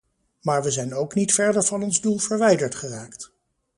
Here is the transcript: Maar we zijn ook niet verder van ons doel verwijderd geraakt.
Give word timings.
Maar 0.41 0.63
we 0.63 0.71
zijn 0.71 0.93
ook 0.93 1.13
niet 1.13 1.33
verder 1.33 1.63
van 1.63 1.83
ons 1.83 2.01
doel 2.01 2.17
verwijderd 2.17 2.75
geraakt. 2.75 3.31